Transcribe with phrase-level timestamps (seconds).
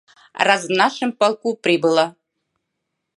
[0.47, 2.15] Раз в нашем полку прибыло...